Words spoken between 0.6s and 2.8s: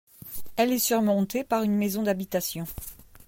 est surmontée par une maison d'habitation.